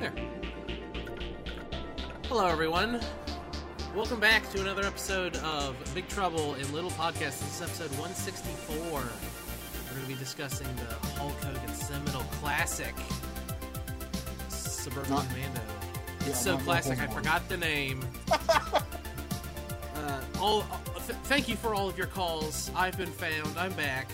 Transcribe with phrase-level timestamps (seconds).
[0.00, 0.12] There.
[2.28, 3.00] Hello, everyone.
[3.94, 7.38] Welcome back to another episode of Big Trouble in Little Podcast.
[7.40, 8.76] This is episode 164.
[8.78, 12.94] We're going to be discussing the Hulk Hogan seminal classic,
[14.48, 15.60] Suburban Not- Commando.
[16.22, 18.04] Yeah, It's so not- not classic, I forgot the name.
[18.30, 18.80] uh,
[20.40, 22.70] all, uh, th- thank you for all of your calls.
[22.76, 23.56] I've been found.
[23.56, 24.10] I'm back.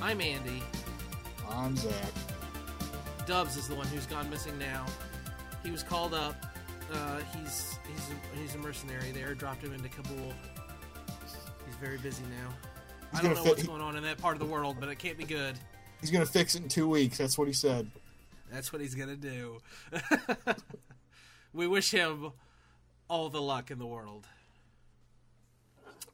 [0.00, 0.62] I'm Andy.
[1.50, 1.92] I'm Zach.
[3.26, 4.86] Dubs is the one who's gone missing now.
[5.62, 6.46] He was called up.
[6.92, 9.10] Uh, he's he's a, he's a mercenary.
[9.12, 10.32] They dropped him into Kabul.
[11.66, 12.54] He's very busy now.
[13.10, 14.88] He's I don't know fit- what's going on in that part of the world, but
[14.88, 15.58] it can't be good.
[16.00, 17.18] He's gonna fix it in two weeks.
[17.18, 17.90] That's what he said.
[18.50, 19.58] That's what he's gonna do.
[21.52, 22.32] we wish him
[23.08, 24.26] all the luck in the world.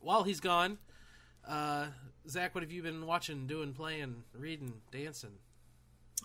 [0.01, 0.79] While he's gone,
[1.47, 1.87] uh,
[2.29, 5.31] Zach, what have you been watching, doing, playing, reading, dancing?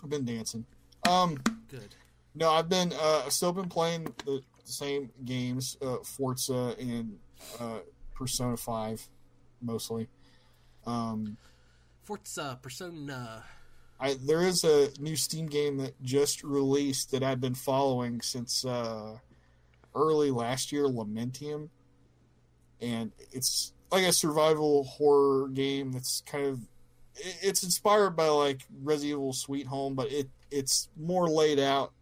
[0.02, 0.64] I've been dancing.
[1.08, 1.94] Um, Good.
[2.34, 7.18] No, I've been uh, still been playing the same games, uh, Forza and
[7.58, 7.78] uh,
[8.14, 9.06] Persona Five,
[9.60, 10.08] mostly.
[10.86, 11.36] Um,
[12.04, 13.44] Forza Persona.
[13.98, 18.64] I there is a new Steam game that just released that I've been following since
[18.64, 19.18] uh,
[19.94, 21.68] early last year, Lamentum,
[22.80, 26.60] and it's like a survival horror game that's kind of
[27.14, 31.92] it's inspired by like Resident Evil Sweet Home, but it it's more laid out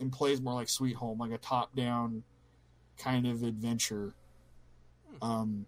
[0.00, 2.22] and plays more like Sweet Home, like a top down
[2.98, 4.14] kind of adventure.
[5.22, 5.66] Um,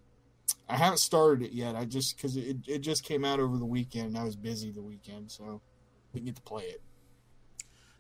[0.69, 1.75] I haven't started it yet.
[1.75, 4.09] I just because it it just came out over the weekend.
[4.09, 5.61] and I was busy the weekend, so
[6.13, 6.83] didn't get to play it.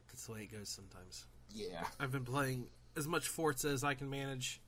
[0.09, 1.27] That's the way it goes sometimes.
[1.53, 4.61] Yeah, I've been playing as much Forza as I can manage.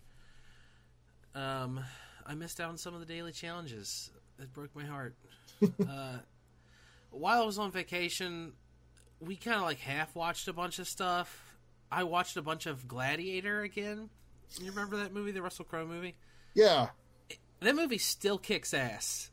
[1.34, 1.80] Um,
[2.26, 4.10] I missed out on some of the daily challenges.
[4.38, 5.14] It broke my heart.
[5.62, 6.18] uh,
[7.10, 8.52] while I was on vacation,
[9.20, 11.51] we kind of like half watched a bunch of stuff.
[11.92, 14.08] I watched a bunch of Gladiator again.
[14.58, 16.16] You remember that movie, the Russell Crowe movie?
[16.54, 16.88] yeah.
[17.60, 19.30] That movie still kicks ass.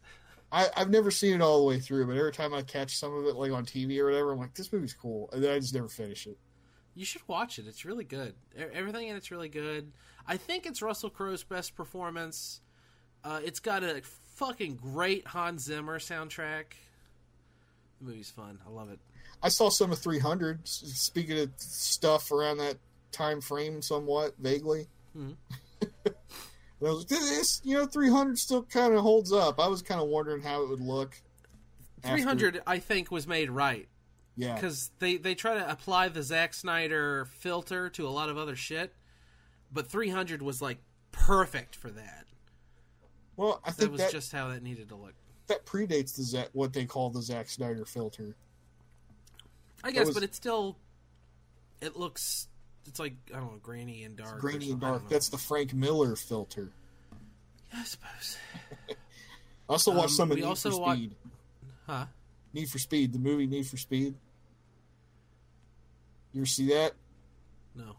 [0.52, 3.12] I, I've never seen it all the way through, but every time I catch some
[3.16, 5.60] of it, like on TV or whatever, I'm like, this movie's cool, and then I
[5.60, 6.38] just never finish it.
[6.94, 7.66] You should watch it.
[7.68, 8.36] It's really good.
[8.56, 9.92] Everything in it's really good.
[10.28, 12.62] I think it's Russell Crowe's best performance.
[13.24, 14.02] Uh, it's got a
[14.36, 16.66] fucking great Hans Zimmer soundtrack.
[18.00, 18.60] The movie's fun.
[18.66, 19.00] I love it.
[19.44, 20.68] I saw some of 300.
[20.68, 22.78] Speaking of stuff around that
[23.12, 24.88] time frame, somewhat vaguely.
[25.16, 25.36] Mhm.
[26.82, 29.60] And I was like, this, you know, 300 still kind of holds up.
[29.60, 31.22] I was kind of wondering how it would look.
[32.06, 33.90] after- 300, I think, was made right
[34.38, 34.56] Yeah.
[34.56, 38.56] because they they try to apply the Zack Snyder filter to a lot of other
[38.56, 38.94] shit,
[39.74, 40.78] but 300 was like
[41.12, 42.28] perfect for that.
[43.36, 45.16] Well, I think That was that, just how that needed to look.
[45.50, 48.36] That predates the Zack, what they call the Zack Snyder filter.
[49.84, 50.78] I guess, was- but it still
[51.82, 52.48] it looks.
[52.88, 54.40] It's like I don't know, grainy and dark.
[54.40, 54.88] Grainy and something.
[54.88, 55.10] I don't dark.
[55.12, 56.72] That's the Frank Miller filter.
[57.72, 58.38] Yeah, I suppose.
[58.90, 58.94] I
[59.74, 61.16] also watched Um, some of Need for wa- Speed.
[61.86, 62.06] Huh?
[62.54, 64.16] Need for Speed, the movie Need for Speed.
[66.34, 66.94] You ever see that?
[67.76, 67.96] No.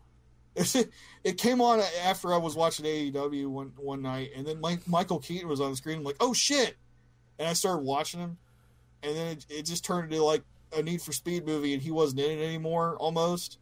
[1.25, 5.21] it came on after I was watching AEW one one night, and then Mike, Michael
[5.21, 5.99] Keaton was on the screen.
[5.99, 6.77] I'm like, oh shit!
[7.41, 8.37] And I started watching him,
[9.03, 10.43] and then it, it just turned into like
[10.77, 13.59] a Need for Speed movie, and he wasn't in it anymore, almost.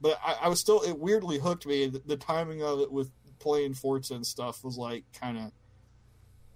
[0.00, 1.86] But I, I was still it weirdly hooked me.
[1.86, 5.52] The, the timing of it with playing Forza and stuff was like kind of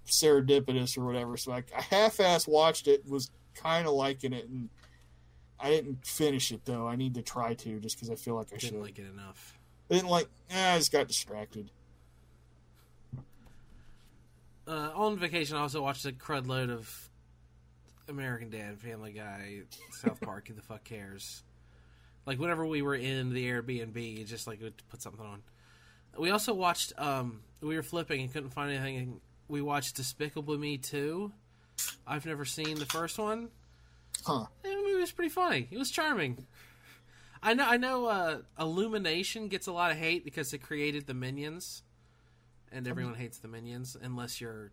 [0.05, 1.37] serendipitous or whatever.
[1.37, 4.69] So I, I half-ass watched it, was kind of liking it, and
[5.59, 6.87] I didn't finish it though.
[6.87, 8.71] I need to try to just because I feel like I should.
[8.71, 9.57] Didn't like it enough.
[9.89, 10.27] I didn't like.
[10.49, 11.71] Eh, I just got distracted.
[14.69, 17.09] Uh, on vacation, I also watched a crud load of
[18.07, 19.61] American Dad, Family Guy,
[19.91, 20.47] South Park.
[20.47, 21.41] Who the fuck cares?
[22.27, 25.41] Like whenever we were in the Airbnb, just like would put something on.
[26.17, 26.93] We also watched.
[26.99, 28.97] Um, we were flipping and couldn't find anything.
[28.97, 31.31] And we watched Despicable Me two.
[32.05, 33.49] I've never seen the first one.
[34.23, 34.45] Huh.
[34.61, 35.67] The movie was pretty funny.
[35.71, 36.45] It was charming.
[37.41, 37.65] I know.
[37.65, 38.05] I know.
[38.05, 41.81] Uh, Illumination gets a lot of hate because it created the Minions,
[42.71, 44.71] and everyone hates the Minions unless you're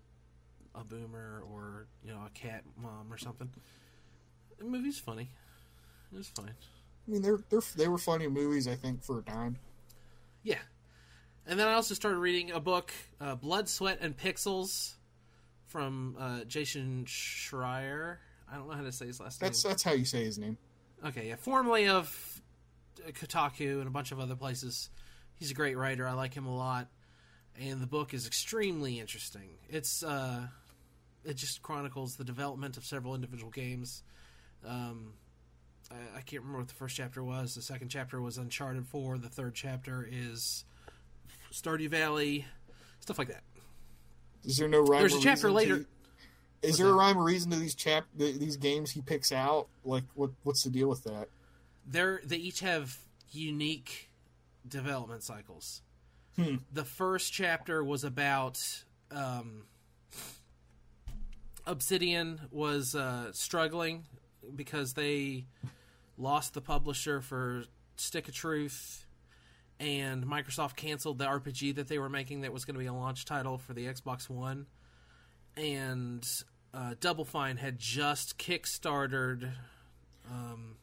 [0.74, 3.50] a boomer or you know a cat mom or something.
[4.58, 5.30] The movie's funny.
[6.12, 6.54] It was fine.
[7.06, 8.68] I mean, they're they're they were funny movies.
[8.68, 9.56] I think for a time.
[10.42, 10.58] Yeah.
[11.46, 14.94] And then I also started reading a book, uh, Blood, Sweat, and Pixels,
[15.66, 18.16] from uh, Jason Schreier.
[18.50, 19.48] I don't know how to say his last name.
[19.48, 20.56] That's that's how you say his name.
[21.04, 22.42] Okay, yeah, formerly of
[23.12, 24.90] Kotaku and a bunch of other places.
[25.34, 26.06] He's a great writer.
[26.08, 26.88] I like him a lot,
[27.60, 29.48] and the book is extremely interesting.
[29.68, 30.46] It's uh,
[31.24, 34.02] it just chronicles the development of several individual games.
[34.66, 35.12] Um,
[35.90, 37.54] I, I can't remember what the first chapter was.
[37.54, 39.18] The second chapter was Uncharted Four.
[39.18, 40.64] The third chapter is
[41.52, 42.44] Stardew Valley,
[43.00, 43.42] stuff like that.
[44.44, 45.00] Is there no rhyme?
[45.00, 45.86] There's a chapter later- To,
[46.62, 49.68] is there a rhyme or reason to these chap these games he picks out?
[49.84, 51.28] Like, what what's the deal with that?
[51.86, 52.98] They're they each have
[53.30, 54.08] unique
[54.66, 55.82] development cycles.
[56.36, 56.56] Hmm.
[56.72, 58.62] The first chapter was about
[59.10, 59.62] um,
[61.66, 64.04] Obsidian was uh, struggling
[64.54, 65.46] because they
[66.18, 67.64] lost the publisher for
[67.96, 69.06] Stick of Truth,
[69.80, 72.92] and Microsoft canceled the RPG that they were making that was going to be a
[72.92, 74.66] launch title for the Xbox One,
[75.56, 76.26] and
[76.74, 79.50] uh, Double Fine had just kickstarted.
[80.30, 80.76] Um,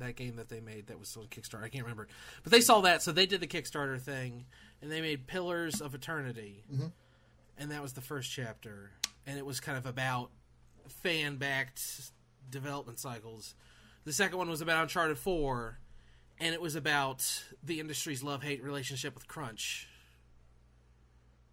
[0.00, 1.62] that game that they made that was on Kickstarter.
[1.64, 2.08] I can't remember,
[2.42, 4.44] but they saw that, so they did the Kickstarter thing,
[4.82, 6.92] and they made Pillars of Eternity, Mhm.
[7.56, 8.90] and that was the first chapter,
[9.26, 10.30] and it was kind of about
[10.88, 12.10] fan-backed
[12.50, 13.54] development cycles.
[14.04, 15.78] The second one was about Uncharted Four,
[16.38, 19.86] and it was about the industry's love-hate relationship with crunch.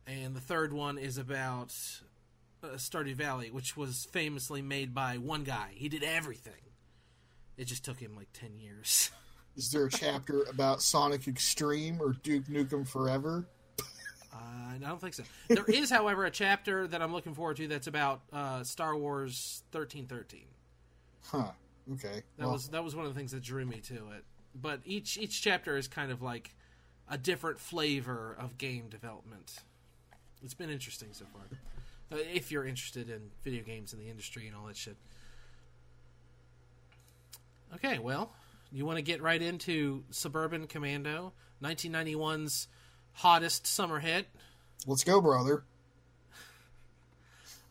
[0.06, 1.76] And the third one is about
[2.64, 5.74] uh, Stardew Valley, which was famously made by one guy.
[5.76, 6.54] He did everything.
[7.58, 9.12] It just took him like 10 years.
[9.58, 13.48] Is there a chapter about Sonic X-treme or Duke Nukem Forever?
[14.32, 15.24] Uh, I don't think so.
[15.48, 19.64] There is, however, a chapter that I'm looking forward to that's about uh, Star Wars
[19.72, 20.42] 1313.
[21.24, 21.52] Huh.
[21.94, 22.22] Okay.
[22.38, 24.24] That Well, was that was one of the things that drew me to it.
[24.54, 26.54] But each each chapter is kind of like
[27.10, 29.56] a different flavor of game development.
[30.44, 31.42] It's been interesting so far.
[32.12, 34.98] Uh, if you're interested in video games and the industry and all that shit.
[37.76, 38.34] Okay, well,
[38.72, 42.68] you want to get right into Suburban Commando, 1991's
[43.14, 44.28] hottest summer hit.
[44.86, 45.64] let's go, brother.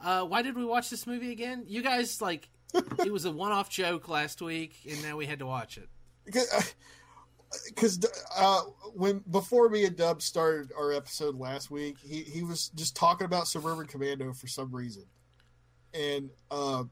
[0.02, 1.64] Uh, why did we watch this movie again?
[1.66, 5.46] You guys like it was a one-off joke last week, and now we had to
[5.46, 5.88] watch it.
[6.24, 8.04] Because
[8.36, 8.60] uh,
[8.94, 13.24] when before me and Dub started our episode last week, he, he was just talking
[13.24, 15.04] about Suburban Commando for some reason,
[15.94, 16.84] and uh,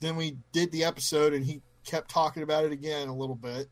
[0.00, 3.68] then we did the episode, and he kept talking about it again a little bit.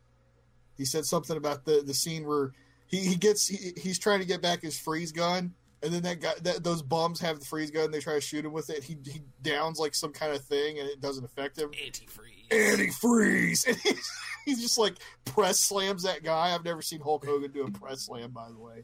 [0.77, 2.51] He said something about the the scene where
[2.87, 5.53] he, he gets he, he's trying to get back his freeze gun,
[5.83, 7.91] and then that guy that those bums have the freeze gun.
[7.91, 8.83] They try to shoot him with it.
[8.83, 12.49] He he downs like some kind of thing, and it doesn't affect him Antifreeze.
[12.49, 13.67] antifreeze.
[13.67, 14.11] And he's,
[14.45, 16.53] he's just like press slams that guy.
[16.55, 18.83] I've never seen Hulk Hogan do a press slam, by the way.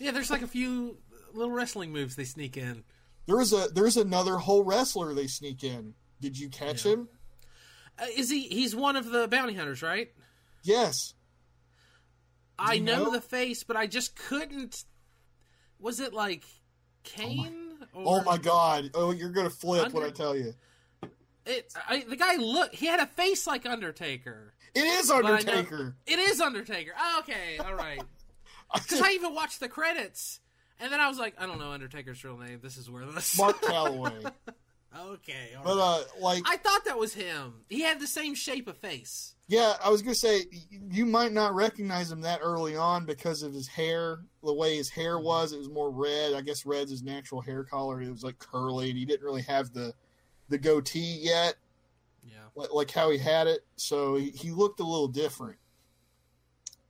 [0.00, 0.96] Yeah, there's like a few
[1.34, 2.82] little wrestling moves they sneak in.
[3.26, 5.94] There's a there's another whole wrestler they sneak in.
[6.20, 6.92] Did you catch Yeah.
[6.92, 7.08] him?
[8.00, 8.42] Uh, is he?
[8.48, 10.08] He's one of the bounty hunters, right?
[10.62, 11.14] Yes.
[12.58, 13.10] I know, know?
[13.12, 14.84] the face, but I just couldn't.
[15.78, 16.44] Was it like
[17.04, 17.78] Kane?
[17.94, 18.90] Oh my god.
[18.94, 20.54] Oh, you're gonna flip when I tell you.
[21.46, 22.74] It, I, the guy look.
[22.74, 24.52] He had a face like Undertaker.
[24.74, 25.96] It is I know- Undertaker.
[26.06, 26.92] It is Undertaker.
[26.98, 28.02] Oh, okay, all right.
[28.74, 30.40] Because I even watched the credits,
[30.78, 32.58] and then I was like, I don't know Undertaker's real name.
[32.62, 33.38] This is worthless.
[33.38, 34.30] Mark Calaway.
[34.96, 36.04] Okay, all But right.
[36.18, 37.54] uh, like, I thought that was him.
[37.68, 39.34] He had the same shape of face.
[39.48, 40.44] yeah, I was gonna say
[40.90, 44.90] you might not recognize him that early on because of his hair, the way his
[44.90, 45.52] hair was.
[45.52, 46.34] It was more red.
[46.34, 48.00] I guess red's his natural hair color.
[48.02, 49.92] It was like curly, and he didn't really have the
[50.48, 51.54] the goatee yet.
[52.24, 52.34] Yeah.
[52.54, 53.60] like, like how he had it.
[53.76, 55.56] So he, he looked a little different.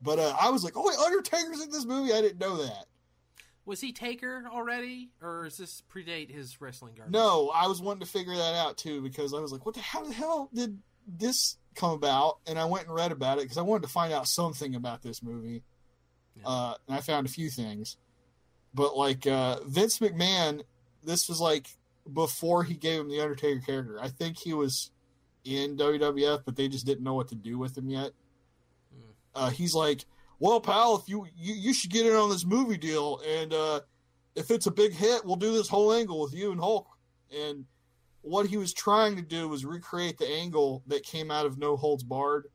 [0.02, 2.12] But uh, I was like, oh, wait, Undertaker's in this movie.
[2.12, 2.86] I didn't know that.
[3.68, 7.12] Was he Taker already, or does this predate his wrestling garbage?
[7.12, 9.82] No, I was wanting to figure that out too because I was like, what the
[9.82, 12.38] how the hell did this come about?
[12.46, 15.02] And I went and read about it because I wanted to find out something about
[15.02, 15.64] this movie.
[16.34, 16.44] Yeah.
[16.46, 17.98] Uh, and I found a few things.
[18.72, 20.62] But like uh, Vince McMahon,
[21.04, 21.68] this was like
[22.10, 23.98] before he gave him the Undertaker character.
[24.00, 24.90] I think he was
[25.44, 28.12] in WWF, but they just didn't know what to do with him yet.
[28.94, 29.10] Hmm.
[29.34, 30.06] Uh, he's like,
[30.38, 33.80] "Well, pal, if you, you you should get in on this movie deal, and uh,
[34.34, 36.86] if it's a big hit, we'll do this whole angle with you and Hulk."
[37.36, 37.64] And
[38.22, 41.76] what he was trying to do was recreate the angle that came out of No
[41.76, 42.46] Holds Barred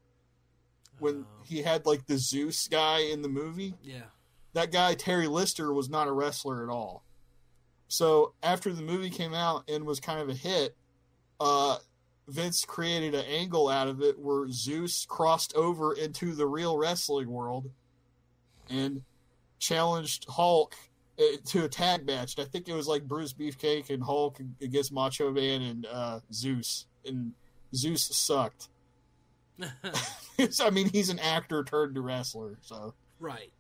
[0.99, 1.43] when Oh.
[1.43, 4.03] he had like the Zeus guy in the movie yeah.
[4.53, 7.03] that guy Tiny Lister was not a wrestler at all.
[7.87, 10.75] So after the movie came out and was kind of a hit,
[11.39, 11.77] uh,
[12.27, 17.29] Vince created an angle out of it where Zeus crossed over into the real wrestling
[17.29, 17.69] world
[18.69, 19.01] and
[19.59, 20.75] challenged Hulk
[21.19, 22.39] uh, to a tag match.
[22.39, 26.85] I think it was like Brutus Beefcake and Hulk against Macho Man and uh, Zeus,
[27.05, 27.33] and
[27.75, 28.69] Zeus sucked.
[30.61, 32.93] I mean, he's an actor turned to wrestler, so.
[33.19, 33.51] right.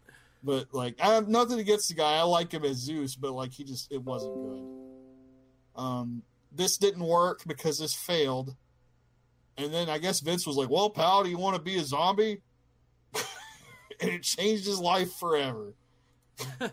[0.45, 2.15] But like, I have nothing against the guy.
[2.17, 5.81] I like him as Zeus, but like, he just it wasn't good.
[5.81, 6.21] Um,
[6.53, 8.55] this didn't work because this failed.
[9.57, 11.83] And then I guess Vince was like, "Well, pal, do you want to be a
[11.83, 12.41] zombie?"
[13.99, 15.73] and it changed his life forever.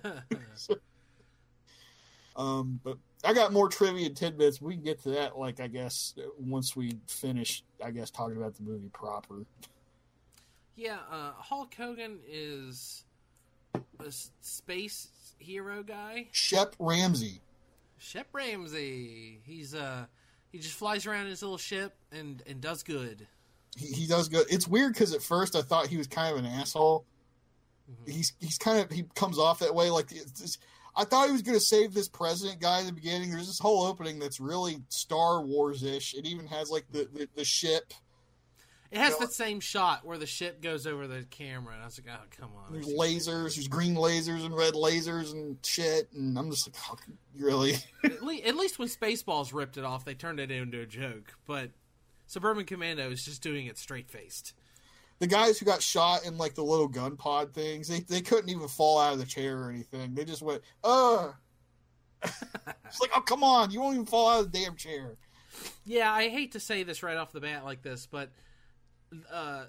[2.37, 4.63] Um, but I got more trivia and tidbits.
[4.63, 7.63] We can get to that, like I guess, once we finish.
[7.85, 9.45] I guess talking about the movie proper.
[10.75, 13.05] yeah, uh, Hulk Hogan is
[13.75, 14.11] a
[14.41, 15.09] space
[15.39, 16.29] hero guy.
[16.33, 17.41] Shep Ramsey.
[18.01, 19.41] Shep Ramsey.
[19.45, 20.07] He's uh
[20.51, 23.27] he just flies around in his little ship and and does good.
[23.77, 24.47] He, he does good.
[24.51, 27.05] It's weird because at first I thought he was kind of an asshole.
[27.91, 28.11] Mhm.
[28.11, 29.91] He's he's kind of he comes off that way.
[29.91, 30.59] Like it's-
[30.97, 33.31] I thought he was going to save this president guy in the beginning.
[33.31, 36.15] There's this whole opening that's really Star Wars ish.
[36.15, 37.93] It even has like the the, the ship.
[38.91, 42.01] It has that same shot where the ship goes over the camera, and I was
[42.05, 43.55] like, "Oh, come on!" There's lasers.
[43.55, 46.13] There's green lasers and red lasers and shit.
[46.13, 46.97] And I'm just like, oh,
[47.39, 47.75] really?
[48.05, 51.35] at, le- at least when Spaceballs ripped it off, they turned it into a joke.
[51.47, 51.71] But
[52.27, 54.55] Suburban Commando is just doing it straight faced.
[55.21, 58.51] the guys who got shot in like the little gun pod things, they, they couldn't
[58.51, 60.15] even fall out of the chair or anything.
[60.15, 61.31] They just went, uh.
[62.25, 63.71] it's like, oh, come on.
[63.71, 65.17] You won't even fall out of the damn chair.
[65.85, 68.31] Yeah, I hate to say this right off the bat like this, but
[69.33, 69.65] uh,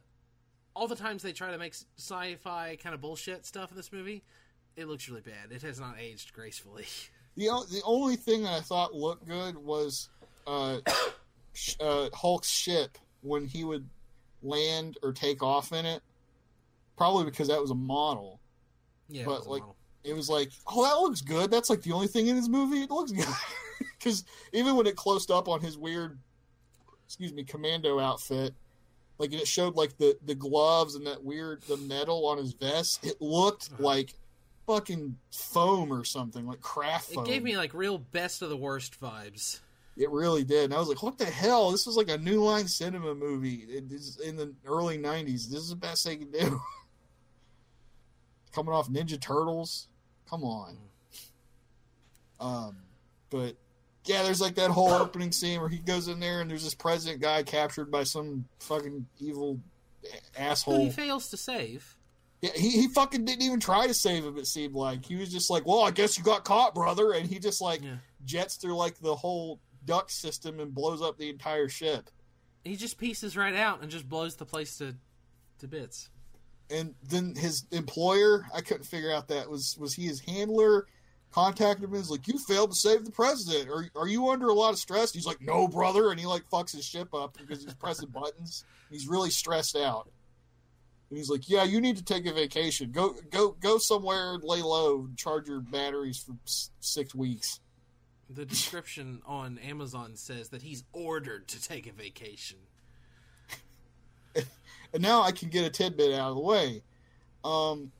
[0.75, 4.23] all the times they try to make sci-fi kind of bullshit stuff in this movie,
[4.75, 5.51] it looks really bad.
[5.51, 6.85] It has not aged gracefully.
[7.37, 10.09] The, the only thing that I thought looked good was
[10.45, 10.79] uh,
[11.79, 13.87] uh, Hulk's ship when he would
[14.43, 16.01] land or take off in it.
[16.97, 18.41] Probably because that was a model.
[19.07, 19.75] Yeah, But, it was a like, model.
[20.03, 21.49] It was like, oh, that looks good.
[21.49, 22.81] That's like the only thing in this movie.
[22.81, 23.25] It looks good.
[23.97, 26.17] Because even when it closed up on his weird,
[27.05, 28.53] excuse me, commando outfit,
[29.21, 33.05] like it showed like the the gloves and that weird the metal on his vest.
[33.05, 33.83] It looked Uh-huh.
[33.83, 34.13] like
[34.67, 37.25] fucking foam or something, like craft foam.
[37.25, 39.59] it gave me like real best of the worst vibes.
[39.97, 40.65] It really did.
[40.65, 41.71] And I was like, what the hell?
[41.71, 45.49] This was like a New Line Cinema movie It is in the early 90s.
[45.49, 46.61] This is the best they can do.
[48.53, 49.87] Coming off Ninja Turtles.
[50.29, 50.77] Come on.
[52.39, 52.77] Um,
[53.29, 53.55] but
[54.05, 56.73] yeah, there's like that whole opening scene where he goes in there and there's this
[56.75, 59.59] president guy captured by some fucking evil
[60.03, 60.79] Who asshole.
[60.79, 61.95] he fails to save.
[62.41, 65.05] Yeah, he, he fucking didn't even try to save him, it seemed like.
[65.05, 67.11] He was just like, well, I guess you got caught, brother.
[67.13, 67.97] And he just like Yeah.
[68.25, 72.09] jets through like the whole duct system and blows up the entire ship.
[72.63, 74.95] He just pieces right out and just blows the place to
[75.59, 76.09] to bits.
[76.71, 80.87] And then his employer, I couldn't figure out that was was he his handler
[81.31, 83.69] contacted him and was like, You failed to save the president.
[83.69, 85.11] Are are you under a lot of stress?
[85.13, 88.63] He's like, No, brother, and he like fucks his ship up because he's pressing buttons.
[88.89, 90.09] He's really stressed out.
[91.09, 92.91] And he's like, "Yeah, you need to take a vacation.
[92.91, 97.59] Go, go, go somewhere, lay low, and charge your batteries for s- six weeks."
[98.29, 102.59] The description on Amazon says that he's ordered to take a vacation.
[104.93, 106.83] And now I can get a tidbit out of the way.
[107.45, 107.91] Um,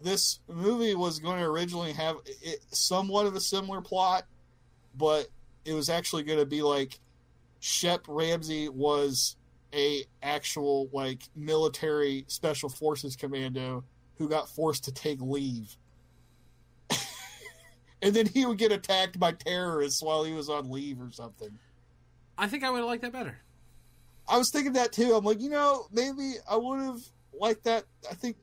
[0.00, 4.24] this movie was going to originally have it, somewhat of a similar plot,
[4.96, 5.28] but
[5.64, 6.98] it was actually going to be like
[7.60, 9.36] Shep Ramsey was
[9.74, 13.84] a actual like military special forces commando
[14.16, 15.76] who got forced to take leave.
[18.02, 21.58] and then he would get attacked by terrorists while he was on leave or something.
[22.36, 23.38] I think I would have liked that better.
[24.28, 25.14] I was thinking that too.
[25.14, 27.00] I'm like, you know, maybe I would have
[27.32, 27.84] liked that.
[28.08, 28.36] I think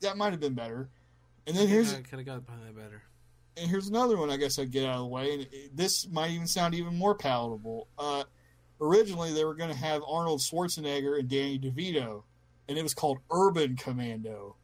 [0.00, 0.88] that might have been better.
[1.48, 3.02] And then here's I could have got behind that better.
[3.56, 4.30] and here's another one.
[4.30, 5.34] I guess I'd get out of the way.
[5.34, 7.88] And this might even sound even more palatable.
[7.98, 8.22] Uh,
[8.80, 12.22] originally, they were going to have Arnold Schwarzenegger and Danny DeVito,
[12.68, 14.54] and it was called Urban Commando.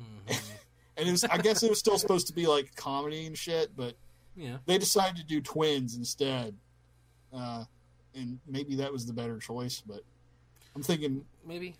[0.00, 0.40] Mhm.
[0.98, 3.76] And it was, I guess, it was still supposed to be like comedy and shit,
[3.76, 3.96] but
[4.34, 6.56] yeah, they decided to do twins instead.
[7.30, 7.64] Uh,
[8.14, 9.82] and maybe that was the better choice.
[9.86, 10.00] But
[10.74, 11.76] I'm thinking maybe.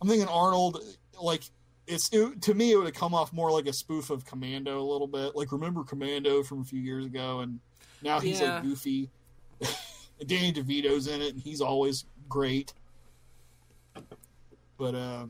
[0.00, 0.78] I'm thinking Arnold,
[1.20, 1.42] like
[1.86, 4.80] it's it, to me, it would have come off more like a spoof of Commando
[4.80, 5.34] a little bit.
[5.36, 7.60] Like remember Commando from a few years ago, and
[8.02, 8.54] now he's Yeah.
[8.54, 9.10] like goofy.
[10.26, 12.72] Danny DeVito's in it, and he's always great.
[14.78, 15.26] But uh,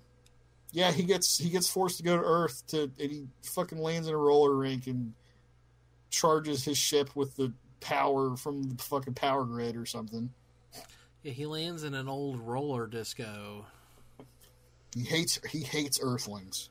[0.73, 4.09] yeah, he gets he gets forced to go to Earth to, and he fucking lands
[4.09, 5.15] in a roller rink and
[6.11, 10.31] charges his ship with the power from the fucking power grid or something.
[11.23, 13.67] Yeah, he lands in an old roller disco.
[14.95, 16.69] He hates he hates Earthlings.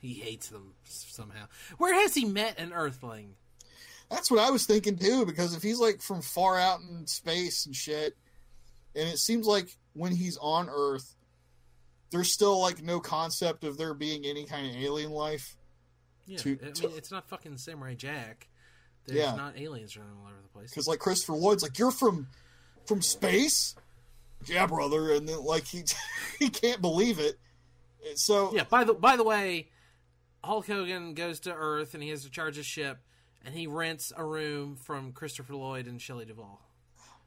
[0.00, 1.46] He hates them somehow.
[1.78, 3.30] Where has he met an Earthling?
[4.10, 7.66] That's what I was thinking too, because if he's like from far out in space
[7.66, 8.16] and shit,
[8.94, 11.14] and it seems like when he's on Earth,
[12.10, 15.56] there's still like no concept of there being any kind of alien life.
[16.26, 18.48] Yeah, To- I mean, to- it's not fucking Samurai Jack.
[19.06, 19.34] There's Yeah.
[19.34, 20.70] not aliens running all over the place.
[20.70, 22.28] Because like Christopher Lloyd's like, you're from
[22.86, 23.74] from space.
[24.46, 25.82] Yeah, brother, and then like he
[26.38, 27.38] he can't believe it.
[28.16, 28.64] So Yeah.
[28.64, 29.68] By the by the way,
[30.44, 32.98] Hulk Hogan goes to Earth and he has to charge his ship,
[33.44, 36.60] and he rents a room from Christopher Lloyd and Shelley Duvall.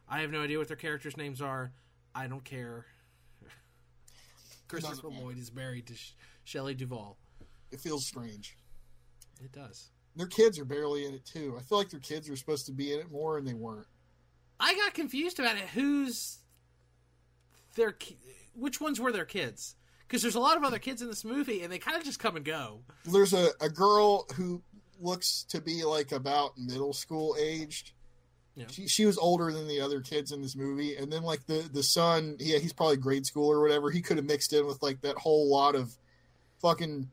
[0.08, 1.72] I have no idea what their characters' names are.
[2.16, 2.86] I don't care.
[4.68, 5.24] Christopher matter.
[5.24, 6.14] Lloyd is married to Sh-
[6.44, 7.18] Shelley Duvall.
[7.72, 8.58] it feels strange.
[9.44, 9.90] It does.
[10.16, 11.56] Their kids are barely in it too.
[11.58, 13.88] I feel like their kids were supposed to be in it more, and they weren't.
[14.60, 15.64] I got confused about it.
[15.74, 16.40] Who's
[17.80, 17.98] their
[18.54, 19.76] which ones were their kids?
[20.08, 22.20] Because there's a lot of other kids in this movie, and they kind of just
[22.20, 22.82] come and go.
[23.06, 24.62] There's a, a girl who
[25.00, 27.92] looks to be like about middle school aged.
[28.56, 28.66] Yeah.
[28.72, 31.68] She, she was older than the other kids in this movie, and then like the
[31.72, 33.90] the son, yeah, he's probably grade school or whatever.
[33.92, 35.96] He could have mixed in with like that whole lot of
[36.62, 37.10] fucking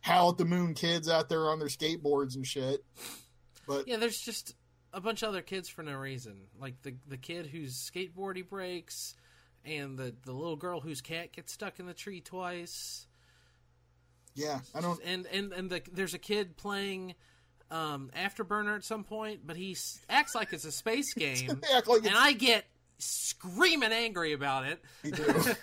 [0.00, 2.84] Howl at the Moon kids out there on their skateboards and shit.
[3.66, 4.54] But Yeah, there's just
[4.92, 6.34] a bunch of other kids for no reason.
[6.60, 9.14] Like the the kid whose skateboard he breaks,
[9.64, 13.06] and the the little girl whose cat gets stuck in the tree twice.
[14.34, 15.00] yeah, I don't.
[15.04, 17.14] And and and the, there's a kid playing
[17.70, 19.76] um, Afterburner at some point, but he
[20.08, 22.64] acts like it's a space game, like and I get
[22.98, 24.82] screaming angry about it.
[25.02, 25.44] they do.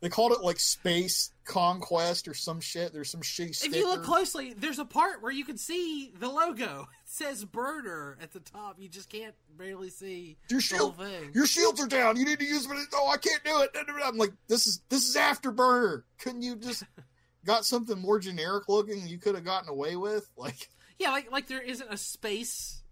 [0.00, 2.92] They called it like Space Conquest or some shit.
[2.92, 3.74] There's some shitty sticker.
[3.74, 6.88] If you look closely, there's a part where you can see the logo.
[7.10, 8.76] Says Burner at the top.
[8.78, 11.30] You just can't barely see your the whole shield, thing.
[11.32, 12.18] your shields are down.
[12.18, 12.76] You need to use them.
[12.92, 13.70] Oh, I can't do it.
[14.04, 16.02] I'm like, this is this is Afterburner.
[16.18, 16.84] Couldn't you just
[17.46, 19.06] got something more generic looking?
[19.06, 20.68] You could have gotten away with like.
[20.98, 22.82] Yeah, like like there isn't a space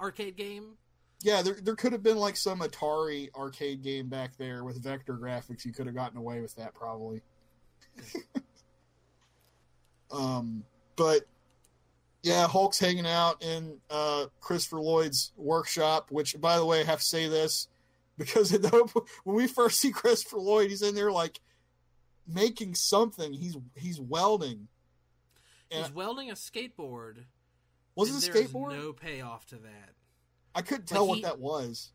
[0.00, 0.78] arcade game.
[1.20, 5.18] Yeah, there there could have been like some Atari arcade game back there with vector
[5.18, 5.66] graphics.
[5.66, 7.20] You could have gotten away with that probably.
[10.10, 10.64] um,
[10.96, 11.26] but
[12.26, 16.10] yeah, Hulk's hanging out in uh, Christopher Lloyd's workshop.
[16.10, 17.68] Which, by the way, I have to say this
[18.18, 18.50] because
[19.22, 21.40] when we first see Christopher Lloyd, he's in there like
[22.26, 23.32] making something.
[23.32, 24.66] He's he's welding.
[25.70, 27.18] He's welding a skateboard.
[27.94, 28.76] Was and it a skateboard?
[28.76, 29.90] No payoff to that.
[30.52, 31.92] I couldn't tell Like, what he- that was.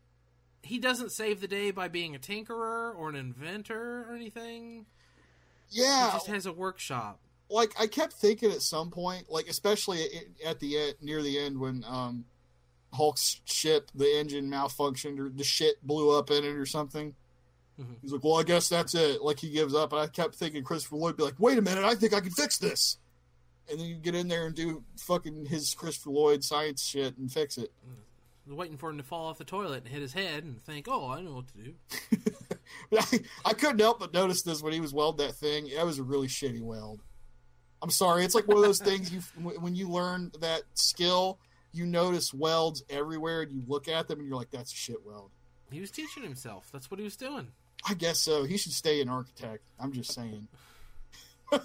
[0.62, 4.86] He doesn't save the day by being a tinkerer or an inventor or anything.
[5.68, 7.18] Yeah, He just has a workshop.
[7.52, 10.04] Like I kept thinking at some point, like especially
[10.44, 12.24] at- the end, near the end when um,
[12.92, 17.14] Hulk's ship, the engine malfunctioned or the shit blew up in it or something.
[17.80, 17.96] Mhm.
[18.02, 20.62] He's like, "Well, I guess that's it." Like he gives up, and I kept thinking
[20.62, 22.98] Christopher Lloyd would be like, "Wait a minute, I think I can fix this."
[23.70, 27.32] And then you get in there and do fucking his Christopher Lloyd science shit and
[27.32, 27.72] fix it.
[28.46, 31.08] Waiting for him to fall off the toilet and hit his head and think, "Oh,
[31.08, 31.74] I know what to do."
[32.98, 35.70] I, I couldn't help but notice this when he was welding that thing.
[35.76, 37.00] That was a really shitty weld.
[37.82, 38.24] I'm sorry.
[38.24, 41.38] It's like one of those things you when you learn that skill,
[41.72, 45.04] you notice welds everywhere, and you look at them and you're like, "That's a shit
[45.04, 45.30] weld."
[45.70, 46.68] He was teaching himself.
[46.72, 47.48] That's what he was doing.
[47.88, 48.44] I guess so.
[48.44, 49.64] He should stay an architect.
[49.80, 50.46] I'm just saying.
[51.50, 51.60] but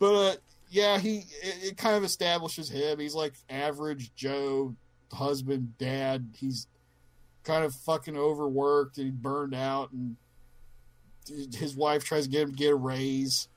[0.00, 0.36] uh,
[0.70, 2.98] yeah, he it, it kind of establishes him.
[2.98, 4.74] He's like average Joe
[5.12, 6.30] husband, dad.
[6.36, 6.66] He's
[7.44, 10.16] kind of fucking overworked and burned out, and
[11.54, 13.48] his wife tries to get him to get a raise.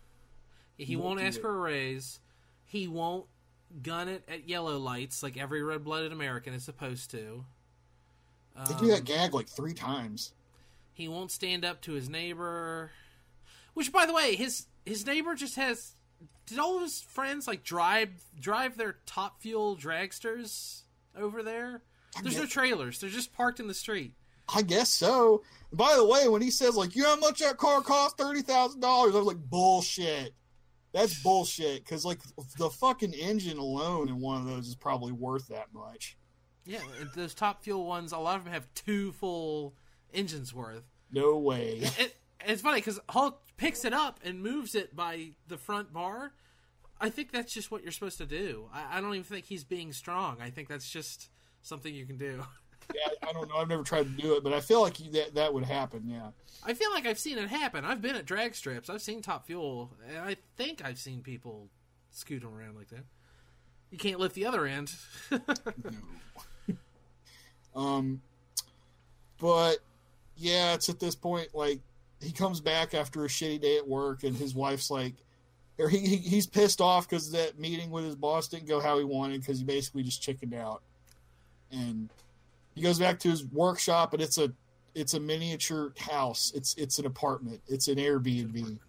[0.88, 1.42] He Won't won't ask it.
[1.42, 2.20] for a raise.
[2.66, 3.26] He won't
[3.84, 7.46] gun it at yellow lights like every red-blooded American is supposed to.
[8.68, 10.34] They do that Um, gag like three times.
[10.94, 12.92] He won't stand up to his neighbor.
[13.74, 15.94] Which, by the way, his his neighbor just has.
[16.46, 20.82] Did all of his friends like drive drive their top fuel dragsters
[21.16, 21.82] over there?
[22.24, 23.00] There's no trailers.
[23.00, 24.14] They're just parked in the street.
[24.54, 25.44] I guess so.
[25.72, 28.18] By the way, when he says like, "You know how much that car cost?
[28.18, 30.34] Thirty thousand dollars," I was like, "Bullshit."
[30.92, 31.84] That's bullshit.
[31.84, 32.20] Because like
[32.58, 36.18] the fucking engine alone in one of those is probably worth that much.
[36.66, 36.80] Yeah,
[37.16, 38.12] those top fuel ones.
[38.12, 39.76] A lot of them have two full
[40.14, 40.84] engines worth.
[41.12, 41.80] No way.
[41.98, 46.34] It, it's funny because Hulk picks it up and moves it by the front bar.
[47.02, 48.70] I think that's just what you're supposed to do.
[48.74, 50.38] I, I don't even think he's being strong.
[50.42, 51.30] I think that's just
[51.62, 52.44] something you can do.
[52.94, 53.56] yeah, I don't know.
[53.56, 56.04] I've never tried to do it, but I feel like that that would happen.
[56.08, 56.30] Yeah.
[56.64, 57.86] I feel like I've seen it happen.
[57.86, 58.90] I've been at drag strips.
[58.90, 61.70] I've seen Top Fuel, and I think I've seen people
[62.12, 63.06] scoot around like that.
[63.92, 64.94] You can't lift the other end.
[65.32, 65.40] no.
[67.76, 68.22] Um,
[69.40, 69.78] but
[70.36, 71.80] yeah, it's at this point like
[72.22, 75.14] he comes back after a shitty day at work, and his wife's like,
[75.78, 78.98] or he, he he's pissed off because that meeting with his boss didn't go how
[78.98, 80.82] he wanted because he basically just chickened out,
[81.72, 82.10] and
[82.80, 84.54] he goes back to his workshop, and it's a
[84.96, 86.54] it's a miniature house.
[86.56, 87.60] It's it's an apartment.
[87.68, 88.80] It's an Airbnb.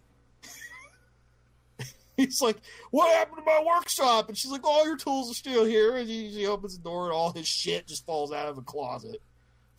[2.15, 2.55] He's like,
[2.91, 6.07] "What happened to my workshop?" And she's like, "All your tools are still here." And
[6.07, 9.21] he, he opens the door, and all his shit just falls out of a closet.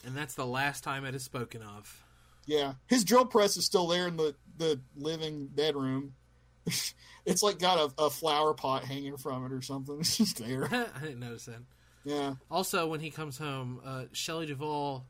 [0.04, 2.04] And that's the last time it is spoken of.
[2.44, 6.12] Yeah, his drill press is still there in the the living bedroom.
[7.24, 9.96] it's like got a, a flower pot hanging from it or something.
[10.00, 10.66] It's just there.
[10.66, 11.62] I didn't notice that.
[12.04, 15.06] Yeah, Also, when he comes home, uh, Shelley Duvall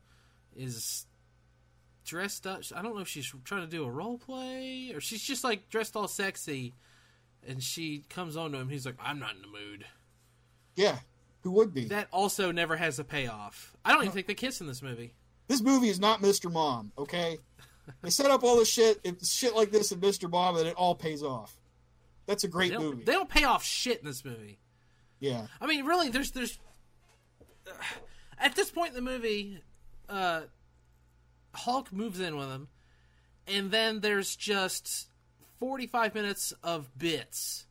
[0.55, 1.07] is
[2.05, 2.61] dressed up.
[2.75, 5.69] I don't know if she's trying to do a role play or she's just like
[5.69, 6.75] dressed all sexy.
[7.47, 8.69] And she comes on to him.
[8.69, 9.85] He's like, "I'm not in the mood."
[10.75, 10.97] yeah.
[11.41, 11.85] Who would be?
[11.85, 13.75] That also never has a payoff.
[13.83, 15.13] I don't even think they kiss in this movie.
[15.49, 16.49] this movie is not Mr.
[16.49, 16.93] Mom.
[16.97, 17.37] Okay,
[18.01, 19.01] they set up all this shit.
[19.25, 20.31] Shit like this in Mr.
[20.31, 21.53] Mom, and it all pays off.
[22.27, 23.03] That's a great don't, movie.
[23.03, 24.57] they don't pay off shit in this movie.
[25.19, 26.57] yeah, I mean, really, there's there's
[28.39, 29.59] at this point in the movie,
[30.09, 30.41] uh,
[31.53, 32.67] Hulk moves in with him,
[33.47, 35.07] and then there's just
[35.59, 37.65] 45 minutes of bits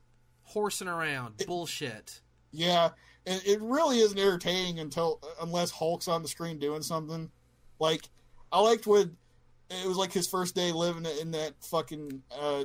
[0.44, 2.20] horsing around bullshit.
[2.52, 2.90] yeah.
[3.24, 7.30] And it really isn't entertaining until unless Hulk's on the screen doing something.
[7.78, 8.08] Like
[8.50, 9.16] I liked when
[9.70, 12.64] it was like his first day living in that fucking uh,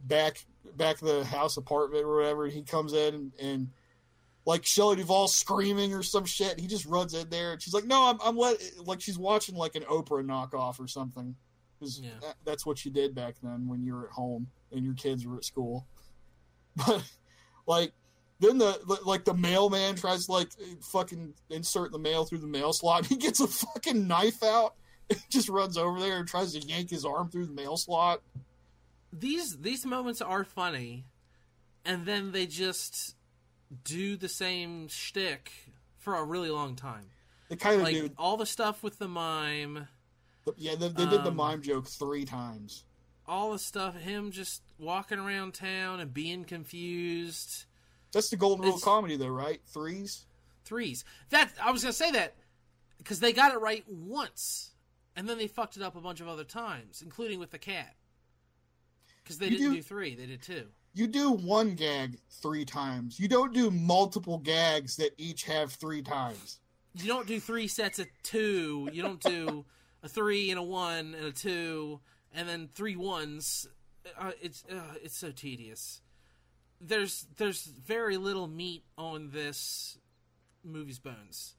[0.00, 0.44] back
[0.76, 2.44] back of the house apartment or whatever.
[2.44, 3.68] And he comes in and, and
[4.46, 6.58] like Shelley Duvall screaming or some shit.
[6.58, 9.54] He just runs in there and she's like, "No, I'm I'm let like she's watching
[9.56, 11.36] like an Oprah knockoff or something."
[11.78, 12.10] 'Cause Yeah.
[12.22, 15.26] that, that's what you did back then when you were at home and your kids
[15.26, 15.86] were at school.
[16.86, 17.02] But
[17.66, 17.92] like
[18.38, 22.72] then the like the mailman tries to like fucking insert the mail through the mail
[22.72, 23.06] slot.
[23.08, 24.74] He gets a fucking knife out.
[25.10, 28.22] and just runs over there and tries to yank his arm through the mail slot.
[29.12, 31.04] These these moments are funny,
[31.84, 33.15] and then they just
[33.84, 35.50] do the same shtick
[35.98, 37.06] for a really long time.
[37.48, 38.10] They kind of Like do.
[38.18, 39.88] all the stuff with the mime,
[40.56, 42.84] Yeah, they, they did the um, mime joke three times.
[43.26, 47.64] all the stuff him just walking around town and being confused.
[48.12, 49.60] That's the golden rule of comedy, though, right?
[49.66, 50.26] Threes.
[50.64, 51.04] threes.
[51.30, 52.34] That I was gonna say that
[52.98, 54.70] because they got it right once,
[55.14, 57.94] and then they fucked it up a bunch of other times, including with the cat.
[59.22, 60.66] Because they You didn't do- do three, they did two.
[60.96, 63.20] You do one gag three times.
[63.20, 66.58] You don't do multiple gags that each have three times.
[66.94, 68.88] You don't do three sets of two.
[68.90, 69.66] You don't do
[70.02, 72.00] a three and a one and a two,
[72.34, 73.68] and then three ones.
[74.18, 76.00] Uh, it's uh, it's so tedious.
[76.80, 79.98] There's there's very little meat on this
[80.64, 81.56] movie's bones.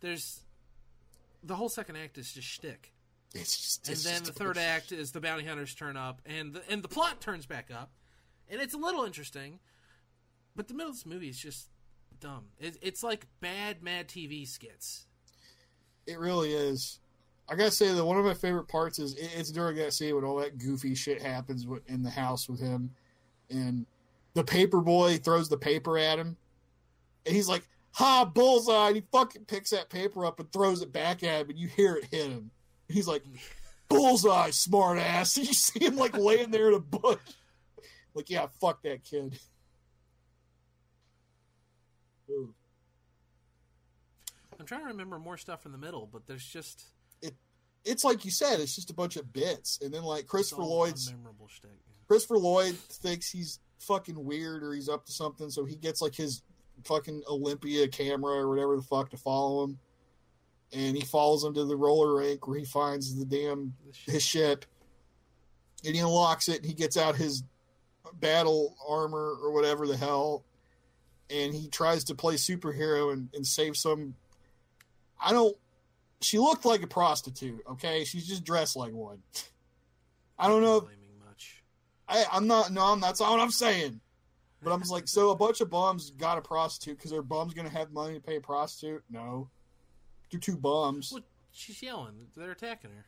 [0.00, 0.40] There's
[1.44, 2.92] the whole second act is just shtick.
[3.36, 4.06] It's just.
[4.06, 6.88] and then the third act is the bounty hunters turn up and the, and the
[6.88, 7.92] plot turns back up
[8.50, 9.58] and it's a little interesting
[10.56, 11.68] but the middle of this movie is just
[12.20, 15.06] dumb it, it's like bad mad tv skits
[16.06, 17.00] It really is.
[17.48, 20.14] I gotta say that one of my favorite parts is it- it's during that scene
[20.14, 22.94] when all that goofy shit happens in the house with him,
[23.50, 23.84] and
[24.34, 26.36] the paper boy throws the paper at him,
[27.26, 30.92] and he's like, "Ha, bullseye!" And he fucking picks that paper up and throws it
[30.92, 32.50] back at him, and you hear it hit him.
[32.88, 33.22] He's like,
[33.88, 37.18] "Bullseye, smart ass!" And you see him like laying there in a bush,
[38.14, 39.38] like, "Yeah, fuck that kid."
[42.30, 42.54] Ooh.
[44.58, 46.84] i'm trying to remember more stuff in the middle but there's just
[47.20, 47.34] it.
[47.84, 51.12] It's like you said, it's just a bunch of bits, and then like Christopher Lloyd's
[51.12, 51.70] memorable shtick
[52.08, 56.14] Christopher Lloyd thinks he's fucking weird or he's up to something, so he gets like
[56.14, 56.40] his
[56.84, 59.78] fucking Olympia camera or whatever the fuck to follow him.
[60.72, 64.14] And he follows him to the roller rink where he finds the damn This shit-
[64.14, 64.64] his ship.
[65.84, 67.42] And he unlocks it and he gets out his
[68.12, 70.44] battle armor or whatever the hell.
[71.30, 74.14] And he tries to play superhero and, and save some
[75.20, 75.56] I don't
[76.20, 78.04] she looked like a prostitute, okay?
[78.04, 79.22] She's just dressed like one.
[80.38, 81.62] I don't know blaming much
[82.08, 82.70] I, I'm not.
[82.70, 84.00] No, I'm, that's not what I'm saying.
[84.62, 87.52] But I'm just like, so a bunch of bums got a prostitute because their bums
[87.52, 89.02] gonna have money to pay a prostitute?
[89.10, 89.48] No,
[90.30, 91.12] they're two bums.
[91.12, 91.24] What?
[91.54, 93.04] she's yelling they're attacking her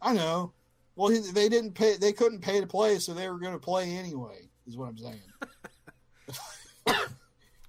[0.00, 0.52] I know.
[0.96, 1.96] Well, he, they didn't pay.
[1.96, 4.48] They couldn't pay to play, so they were gonna play anyway.
[4.66, 5.20] Is what I'm saying.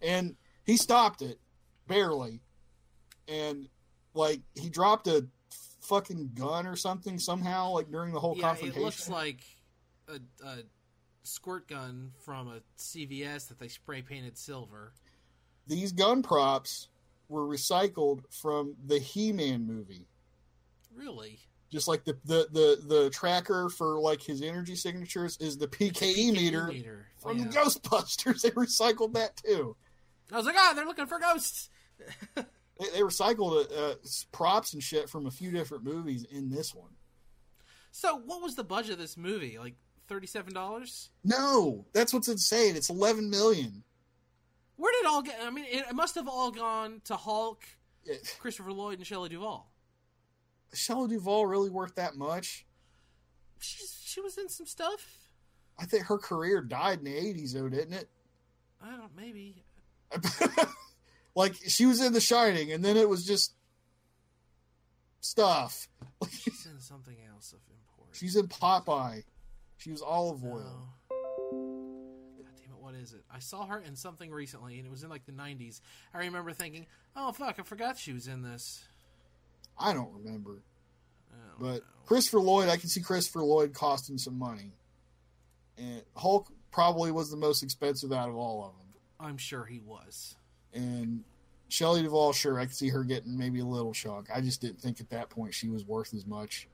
[0.02, 0.36] and
[0.66, 1.40] he stopped it
[1.88, 2.42] barely,
[3.28, 3.68] and
[4.14, 5.28] like he dropped a
[5.82, 8.82] fucking gun or something somehow, like during the whole yeah it confrontation.
[8.82, 9.42] looks like
[10.08, 10.58] a, a
[11.24, 14.94] squirt gun from a cvs that they spray painted silver
[15.68, 16.88] these gun props
[17.28, 20.08] were recycled from the He-Man movie.
[20.96, 21.40] really
[21.72, 26.32] Just like the the the, the tracker for like his energy signatures is the PKE,
[26.32, 27.46] meter meter from yeah.
[27.46, 28.42] Ghostbusters.
[28.48, 29.76] They recycled that too.
[30.32, 31.70] I was like, ah, they're looking for ghosts.
[32.80, 33.96] They, they recycled uh, uh,
[34.32, 36.92] props and shit from a few different movies in this one.
[37.92, 39.58] So, what was the budget of this movie?
[39.58, 39.74] Like
[40.08, 41.10] thirty-seven dollars?
[41.24, 42.76] No, that's what's insane.
[42.76, 43.84] It's eleven million.
[44.76, 45.40] Where did it all get?
[45.42, 47.64] I mean, it, must have all gone to Hulk,
[48.40, 49.72] Christopher Lloyd, and Shelley Duvall.
[50.74, 52.66] Shelley Duvall really worth that much?
[53.60, 55.30] She's she was in some stuff.
[55.80, 58.10] I think her career died in the eighties, though, didn't it?
[58.82, 59.64] I don't maybe.
[61.36, 63.54] like she was in The Shining, and then it was just
[65.20, 65.88] stuff.
[66.30, 68.16] She's in something else of import.
[68.16, 69.24] She's in Popeye.
[69.78, 70.54] She was Olive Oyl.
[70.54, 71.18] No.
[72.38, 72.80] God damn it!
[72.80, 73.24] What is it?
[73.32, 75.82] I saw her in something recently, and it was in like the '90s.
[76.14, 78.87] I remember thinking, "Oh fuck, I forgot she was in this."
[79.80, 80.62] I don't remember,
[81.32, 81.88] I don't but know.
[82.06, 84.72] Christopher Lloyd, I can see Christopher Lloyd costing some money,
[85.78, 88.88] and Hulk probably was the most expensive out of all of them.
[89.20, 90.36] I'm sure he was.
[90.74, 91.24] And
[91.70, 94.28] Shelley Duvall, sure, I could see her getting maybe a little chunk.
[94.34, 96.68] I just didn't think at that point she was worth as much.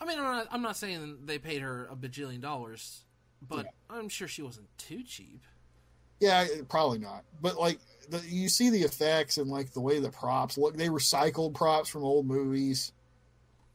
[0.00, 3.04] I mean, I'm not, I'm not saying they paid her a bajillion dollars,
[3.46, 3.96] but Yeah.
[3.96, 5.42] I'm sure she wasn't too cheap.
[6.22, 7.24] Yeah, probably not.
[7.40, 10.76] But like, the, you see the effects and like the way the props look.
[10.76, 12.92] They recycled props from old movies,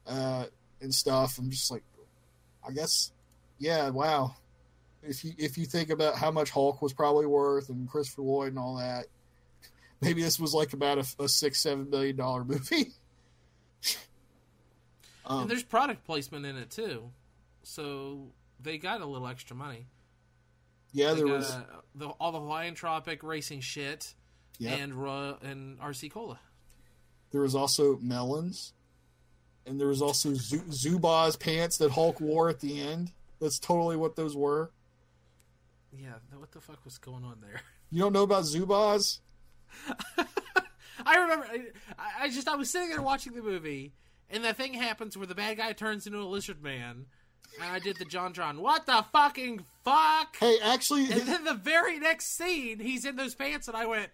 [0.07, 0.45] uh,
[0.79, 1.37] and stuff.
[1.39, 1.83] I'm just like,
[2.65, 3.11] I guess,
[3.59, 4.33] yeah, wow.
[5.03, 8.49] If you if you think about how much Hulk was probably worth and Christopher Lloyd
[8.49, 9.07] and all that,
[9.99, 12.93] maybe this was like about a, a six seven million dollar movie.
[15.25, 17.09] um, and there's product placement in it too,
[17.63, 18.27] so
[18.63, 19.87] they got a little extra money.
[20.93, 21.51] Yeah, there was.
[21.51, 21.63] uh,
[21.95, 24.13] the, all the Hawaiian Tropic racing shit
[24.59, 24.93] Yeah, and
[25.41, 26.39] and RC Cola.
[27.31, 28.73] there was also melons,
[29.65, 33.11] and there was also Zu- Zubaz pants that Hulk wore at the end.
[33.39, 34.71] That's totally what those were.
[35.91, 37.61] Yeah, what the fuck was going on there?
[37.89, 39.19] You don't know about Zubaz?
[41.05, 41.47] I remember.
[41.97, 43.93] I, I just I was sitting there watching the movie,
[44.29, 47.05] and the thing happens where the bad guy turns into a lizard man,
[47.61, 48.59] and I did the JonTron.
[48.59, 50.35] What the fucking fuck?
[50.39, 54.09] Hey, actually, And then the very next scene, he's in those pants, and I went,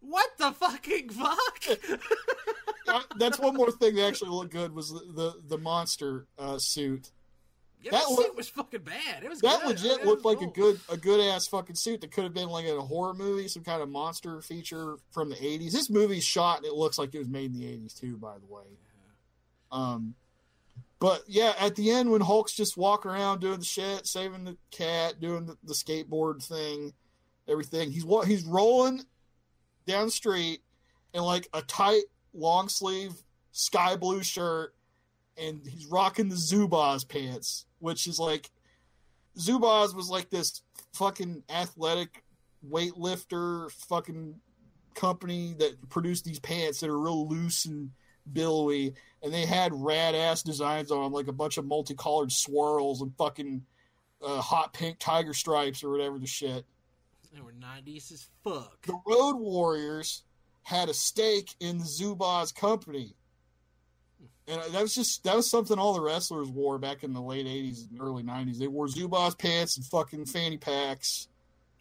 [0.00, 1.62] "What the fucking fuck?"
[2.88, 6.58] uh, that's one more thing that actually looked good was the the, the monster uh,
[6.58, 7.10] suit.
[7.82, 9.22] yeah, That that look- was fucking bad.
[9.22, 9.68] It was That good.
[9.80, 12.34] legit It looked was like a good a good ass fucking suit that could have
[12.34, 15.72] been like in a horror movie, some kind of monster feature from the eighties.
[15.72, 18.38] This movie's shot and it looks like it was made in the eighties too, by
[18.38, 18.62] the way.
[19.70, 20.14] Um,
[21.00, 24.56] but yeah, at the end when Hulk's just walking around doing the shit, saving the
[24.70, 26.92] cat, doing the, the skateboard thing,
[27.46, 27.90] everything.
[27.90, 29.04] He's wa- he's rolling
[29.86, 30.60] down the street
[31.14, 33.12] in like a tight long sleeve
[33.52, 34.74] sky blue shirt,
[35.36, 38.50] and he's rocking the Zubaz pants, which is like
[39.38, 40.62] Zubaz was like this
[40.94, 42.24] fucking athletic
[42.68, 44.34] weightlifter fucking
[44.94, 47.90] company that produced these pants that are real loose and
[48.32, 53.14] billowy, and they had rad ass designs on like a bunch of multicolored swirls and
[53.16, 53.62] fucking
[54.24, 56.64] uh, hot pink tiger stripes or whatever the shit.
[57.34, 58.86] They were nineties as fuck.
[58.86, 60.22] The Road Warriors
[60.62, 63.14] had a stake in the Zubaz company.
[64.46, 67.46] And that was just that was something all the wrestlers wore back in the late
[67.46, 68.58] '80s and early '90s.
[68.58, 71.28] They wore Zubaz pants and fucking fanny packs.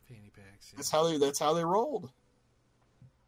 [0.07, 0.71] Fanny packs.
[0.71, 0.77] yeah.
[0.77, 2.11] That's how they that's how they rolled.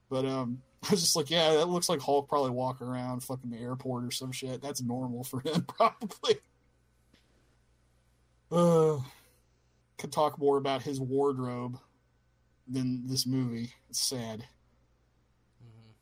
[0.09, 3.49] But um, I was just like, yeah, that looks like Hulk probably walking around fucking
[3.51, 4.61] the airport or some shit.
[4.61, 6.35] That's normal for him, probably.
[8.51, 8.97] Uh,
[9.97, 11.77] could talk more about his wardrobe
[12.67, 13.71] than this movie.
[13.89, 14.45] It's sad,
[15.63, 15.93] Mhm.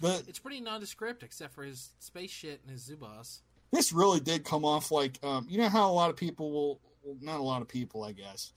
[0.00, 3.40] but It's pretty nondescript except for his space shit and his Zubaz.
[3.70, 6.80] this really did come off like um, you know how a lot of people will
[7.02, 8.52] well, not a lot of people i guess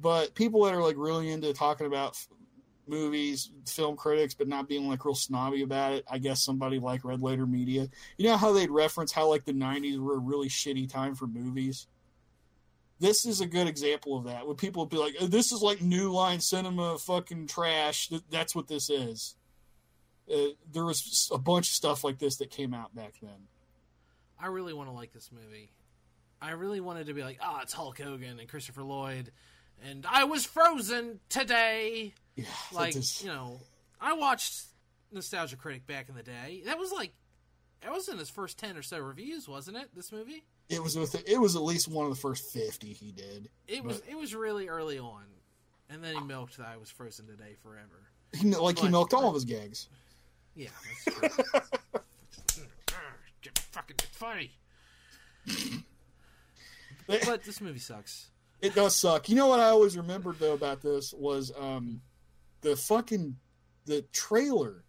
[0.00, 2.16] but people that are like really into talking about
[2.88, 6.04] movies film critics but not being like real snobby about it.
[6.10, 7.88] I guess somebody like red letter media.
[8.16, 11.26] You know how they'd reference how like the 90s were a really shitty time for
[11.26, 11.86] movies?
[12.98, 15.60] This is a good example of that when people would be like "Oh, this is
[15.60, 18.10] like new line cinema fucking trash.
[18.30, 19.36] That's what this is.
[20.32, 23.48] Uh, there was a bunch of stuff like this that came out back then.
[24.40, 25.72] I really want to like this movie.
[26.40, 29.32] I really wanted to be like, ah, it's Hulk Hogan and Christopher Lloyd,
[29.84, 32.14] and I was frozen today.
[32.34, 33.60] Yeah, Like, is- you know,
[34.00, 34.64] I watched
[35.12, 36.62] Nostalgia Critic back in the day.
[36.66, 37.12] That was like,
[37.82, 39.88] that was in his first ten or so reviews, wasn't it?
[39.94, 40.44] This movie.
[40.68, 43.48] it was with it was at least one of the first fifty he did.
[43.68, 44.02] It was.
[44.08, 45.22] It was really early on,
[45.88, 48.02] and then he milked that I was frozen today forever.
[48.32, 49.88] He, like he milked all of uh, his gags.
[50.54, 50.68] Yeah,
[51.20, 51.60] that's true.
[53.42, 54.50] Get fucking funny.
[57.06, 58.30] But this movie sucks.
[58.66, 59.28] It does suck.
[59.28, 62.00] You know what I always remembered though about this was um
[62.62, 63.36] the fucking
[63.86, 64.84] the trailer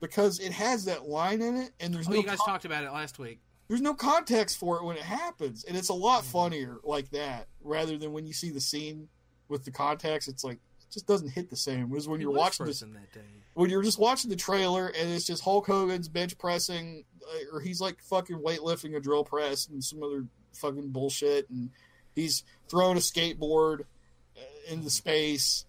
[0.00, 2.64] because it has that line in it and there's Oh, no you guys con- talked
[2.64, 3.40] about it last week.
[3.68, 7.46] there's no context for it when it happens and it's a lot funnier like that
[7.62, 9.08] rather than when you see the scene
[9.48, 10.58] with the context it's like
[10.90, 13.20] just doesn't hit the same as when He you're watching this that day.
[13.54, 17.60] when you're just watching the trailer and it's just Hulk Hogan's bench pressing, uh, or
[17.60, 21.68] he's like fucking weightlifting a drill press and some other fucking bullshit, and
[22.18, 23.84] he's throwing a skateboard
[24.68, 25.64] in the space,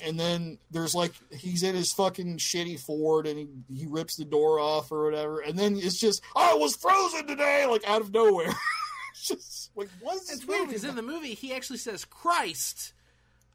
[0.00, 4.24] and then there's like he's in his fucking shitty Ford and he he rips the
[4.24, 8.12] door off or whatever, and then it's just I was frozen today, like out of
[8.12, 8.54] nowhere.
[9.14, 12.04] just like what is this It's weird movie because in the movie he actually says,
[12.04, 12.92] "Christ,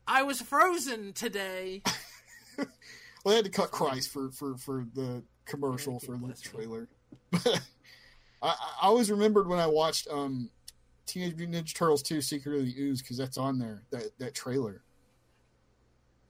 [0.07, 1.81] I was frozen today."
[3.23, 6.87] Well, they had to cut Christ for for for the commercial for the trailer.
[7.31, 7.61] But
[8.41, 8.49] I,
[8.81, 10.49] I always remembered when I watched um,
[11.05, 14.33] Teenage Mutant Ninja Turtles 2: Secret of the Ooze because that's on there that that
[14.33, 14.81] trailer.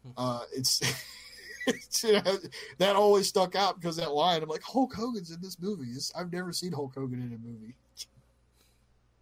[0.03, 0.11] Hmm.
[0.17, 0.81] Uh, it's,
[1.67, 2.37] it's you know,
[2.79, 4.41] that always stuck out because that line.
[4.43, 5.89] I'm like Hulk Hogan's in this movie.
[5.91, 7.75] It's- I've never seen Hulk Hogan in a movie.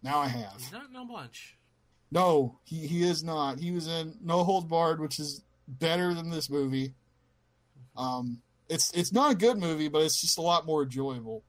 [0.02, 0.54] Now I have.
[0.58, 1.56] He's not in a bunch.
[2.10, 3.58] No, he, he is not.
[3.58, 6.92] He was in No Holds Barred, which is better than this movie.
[7.96, 11.42] Um, it's it's not a good movie, but it's just a lot more enjoyable.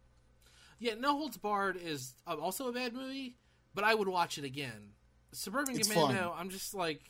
[0.79, 3.35] Yeah, No Holds Barred is uh, also a bad movie,
[3.73, 4.91] but I would watch it again.
[5.31, 6.39] Suburban It's Commando, fun.
[6.39, 7.01] I'm just like,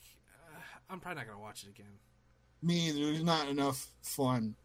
[0.50, 1.92] uh, I'm probably not gonna watch it again.
[2.62, 4.56] Me, there's not enough fun.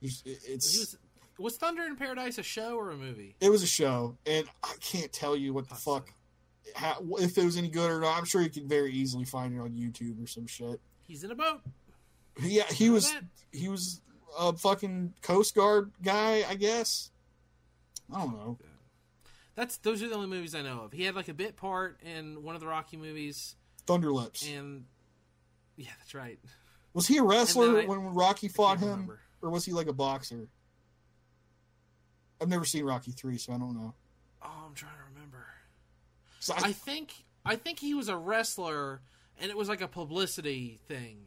[0.00, 0.98] There's- It's was
[1.38, 3.36] was Thunder in Paradise a show or a movie?
[3.40, 6.12] it was a show, and I can't tell you what the fuck
[6.74, 8.18] how, if it was any good or not.
[8.18, 10.80] I'm sure you can very easily find it on YouTube or some shit.
[11.06, 11.60] He's in a boat.
[12.42, 14.00] Yeah, he was That- he was
[14.38, 17.10] a fucking Coast Guard guy, I guess.
[18.12, 18.58] I don't know.
[19.60, 20.92] That's those are the only movies I know of.
[20.92, 24.42] He had like a bit part in one of the Rocky movies, Thunderlips.
[24.56, 24.86] and
[25.76, 26.38] yeah, that's right.
[26.94, 29.20] Was he a wrestler I- when Rocky fought him, remember.
[29.42, 30.48] or was he like a boxer?
[32.40, 33.92] I've never seen Rocky three, so I don't know.
[34.42, 35.44] Oh, I'm trying to remember.
[36.38, 37.12] So I I, think
[37.44, 39.02] I think he was a wrestler,
[39.38, 41.18] and it was like a publicity thing.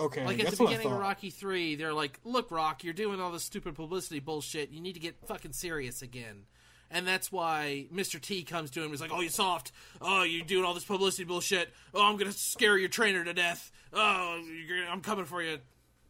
[0.00, 0.98] okay, Like at the beginning of.
[0.98, 4.70] Rocky Three, they're like, "Look, Rock, you're doing all this stupid publicity bullshit.
[4.70, 6.46] You need to get fucking serious again."
[6.90, 8.20] And that's why Mr.
[8.20, 8.90] T comes to him.
[8.90, 9.72] He's like, "Oh, you soft.
[10.00, 11.72] Oh, you're doing all this publicity bullshit.
[11.92, 13.72] Oh, I'm gonna scare your trainer to death.
[13.92, 15.58] Oh, you're gonna, I'm coming for you."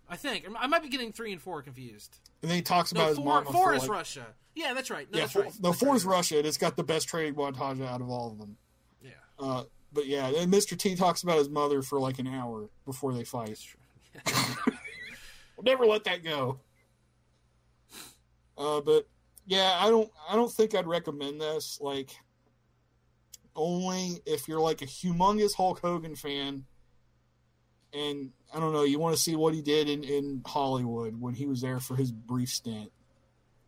[0.08, 2.18] I think I might be getting three and four confused.
[2.42, 3.50] and then he talks about No, his four, mama.
[3.52, 4.26] four is like- Russia.
[4.54, 5.10] Yeah, that's right.
[5.10, 5.52] No, Yeah, that's four, right.
[5.60, 5.96] no, That's four right.
[5.96, 6.38] is Russia.
[6.38, 8.56] and It's got the best training montage out of all of them.
[9.02, 10.78] Yeah, Uh, but yeah, and Mr.
[10.78, 13.58] T talks about his mother for like an hour before they fight.
[14.24, 14.76] We'll
[15.64, 16.60] never let that go.
[18.56, 19.06] Uh, but
[19.46, 20.10] yeah, I don't.
[20.28, 21.78] I don't think I'd recommend this.
[21.80, 22.10] Like,
[23.54, 26.64] only if you're like a humongous Hulk Hogan fan,
[27.92, 31.34] and I don't know, you want to see what he did in in Hollywood when
[31.34, 32.90] he was there for his brief stint.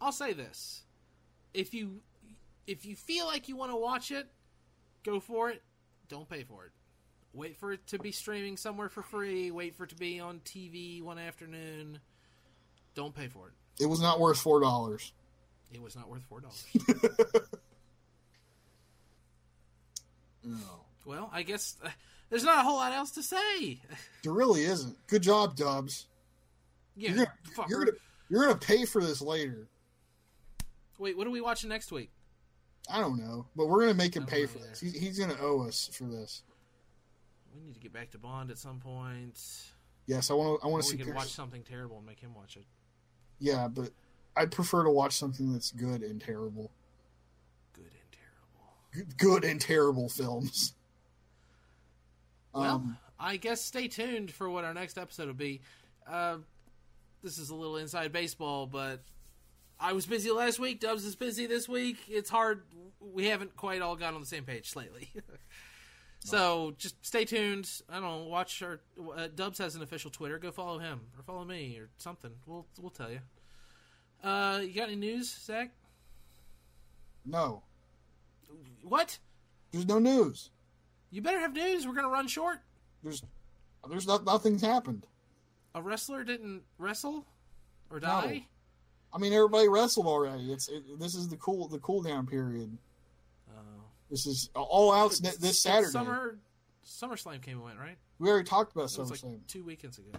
[0.01, 0.83] I'll say this:
[1.55, 2.01] if you
[2.67, 4.27] if you feel like you want to watch it,
[5.05, 5.63] go for it.
[6.09, 6.73] Don't pay for it.
[7.33, 9.51] Wait for it to be streaming somewhere for free.
[9.51, 12.01] Wait for it to be on TV one afternoon.
[12.95, 13.83] Don't pay for it.
[13.83, 15.13] It was not worth four dollars.
[15.73, 16.65] It was not worth four dollars.
[20.45, 20.57] No,
[21.05, 21.89] well, I guess uh,
[22.31, 23.81] there's not a whole lot else to say.
[24.23, 24.97] there really isn't.
[25.09, 26.07] Good job, Dubs.
[26.97, 27.69] Yeah, You're gonna, fuck.
[27.69, 27.97] you're gonna
[28.31, 29.69] you're gonna pay for this later.
[30.99, 32.11] Wait, what are we watching next week?
[32.91, 34.69] I don't know, but we're gonna make him pay for either.
[34.69, 34.81] this.
[34.81, 36.43] He's, he's gonna owe us for this.
[37.55, 39.39] We need to get back to Bond at some point.
[40.07, 40.67] Yes, I want to.
[40.67, 40.95] I want to see.
[40.95, 41.17] we can Pierce.
[41.17, 42.65] watch something terrible and make him watch it.
[43.39, 43.91] Yeah, but
[44.39, 46.71] I'd prefer to watch something that's good and terrible.
[47.75, 48.73] Good and terrible.
[48.93, 50.75] Good, good and terrible films.
[52.53, 55.61] Well, Um, I guess stay tuned for what our next episode will be.
[56.07, 56.39] Uh,
[57.23, 59.01] this is a little inside baseball, but
[59.81, 60.81] I was busy last week.
[60.81, 61.97] Dubs is busy this week.
[62.09, 62.63] It's hard.
[63.01, 65.11] We haven't quite all got on the same page lately.
[66.21, 67.69] so just stay tuned.
[67.89, 68.25] I don't know.
[68.25, 68.81] Watch our
[69.17, 70.39] uh, Dubs has an official Twitter.
[70.39, 72.31] Go follow him or follow me or something.
[72.47, 73.21] We'll we'll tell you.
[74.23, 75.71] Uh, you got any news, Zach?
[77.25, 77.63] no,
[78.83, 79.19] What?
[79.71, 80.51] there's no news.
[81.11, 81.87] You better have news.
[81.87, 82.59] We're gonna run short.
[83.03, 83.23] There's
[83.89, 85.07] there's not nothing's happened.
[85.75, 87.25] A wrestler didn't wrestle
[87.91, 88.47] or die.
[89.13, 90.53] I mean, everybody wrestled already.
[90.53, 92.77] It's it, this is the cool the cool down period.
[93.51, 93.83] Oh.
[94.11, 95.91] This is all out this Saturday.
[95.91, 96.39] Summer
[96.87, 97.97] SummerSlam came and went, right?
[98.19, 100.19] We already talked about was like two weekends ago.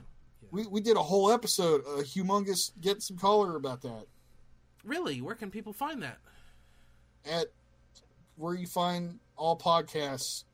[0.51, 4.05] We we did a whole episode, a humongous get some color about that
[4.85, 5.21] Really?
[5.21, 6.17] Where can people find that?
[7.25, 7.47] at
[8.37, 10.45] where you find all podcasts.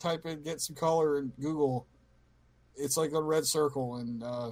[0.00, 1.86] Type in "get some color" in Google.
[2.74, 4.50] It's like a red circle, and uh,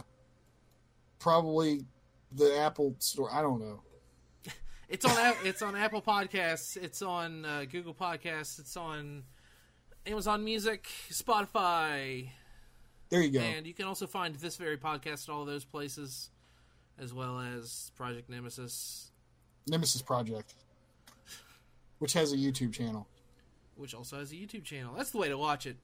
[1.18, 1.84] probably
[2.32, 3.30] the Apple store.
[3.32, 3.82] I don't know.
[4.88, 6.76] It's on it's on Apple Podcasts.
[6.76, 8.60] It's on uh, Google Podcasts.
[8.60, 9.24] It's on
[10.06, 12.28] Amazon Music, Spotify.
[13.14, 13.38] There you go.
[13.38, 16.30] And you can also find this very podcast at all those places,
[16.98, 19.12] as well as Project Nemesis,
[19.68, 20.54] Nemesis Project,
[22.00, 23.06] which has a YouTube channel.
[23.76, 24.94] which also has a YouTube channel.
[24.96, 25.76] That's the way to watch it,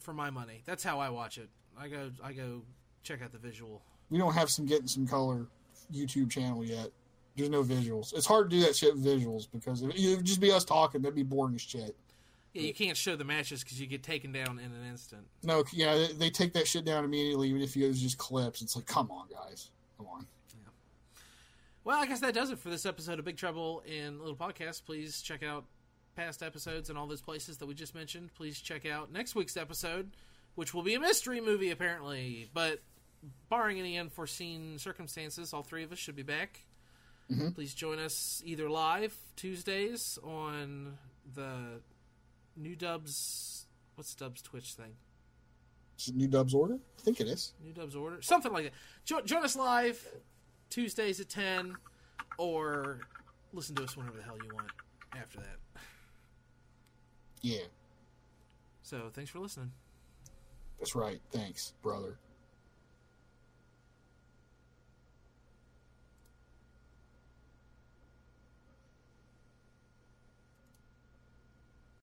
[0.00, 0.62] for my money.
[0.64, 1.50] That's how I watch it.
[1.78, 2.62] I go, I go
[3.02, 3.82] check out the visual.
[4.08, 5.46] We don't have some getting some color
[5.92, 6.88] YouTube channel yet.
[7.36, 8.14] There's no visuals.
[8.14, 11.02] It's hard to do that shit with visuals because it would just be us talking,
[11.02, 11.94] that'd be boring as shit.
[12.54, 15.26] Yeah, you can't show the matches because you get taken down in an instant.
[15.42, 17.48] No, yeah, they, they take that shit down immediately.
[17.50, 20.26] Even if it was just clips, it's like, come on, guys, come on.
[21.84, 24.84] Well, I guess that does it for this episode of Big Trouble in Little Podcast.
[24.84, 25.64] Please check out
[26.16, 28.28] past episodes and all those places that we just mentioned.
[28.34, 30.10] Please check out next week's episode,
[30.54, 32.50] which will be a mystery movie, apparently.
[32.52, 32.82] But
[33.48, 36.60] barring any unforeseen circumstances, all three of us should be back.
[37.30, 37.54] Mhm.
[37.54, 40.98] Please join us either live Tuesdays on
[41.34, 41.80] the
[42.58, 43.66] New Dubs.
[43.94, 44.94] What's Dubs Twitch thing?
[46.14, 46.74] New Dubs order?
[46.98, 47.54] I think it is.
[47.64, 48.72] New Dubs Order, something like that.
[49.04, 50.00] Jo- join us live
[50.70, 51.76] Tuesdays at ten,
[52.38, 53.00] or
[53.52, 54.68] listen to us whenever the hell you want
[55.16, 55.56] after that.
[57.40, 57.62] Yeah,
[58.82, 59.72] So thanks for listening.
[60.78, 61.20] that's right.
[61.32, 62.18] Thanks, brother.